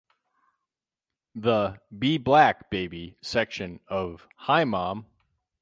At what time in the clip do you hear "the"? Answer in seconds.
1.35-1.79